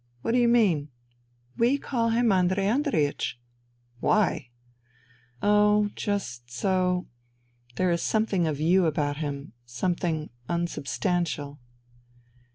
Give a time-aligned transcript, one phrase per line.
[0.23, 0.89] "What do you mean?""
[1.63, 3.35] We call him Andrei Andreiech.""
[4.07, 4.49] Why?""
[5.43, 7.05] Oh, just so...
[7.75, 9.53] there is something of you about him...
[9.67, 10.31] something...
[10.49, 11.59] unsubstantial."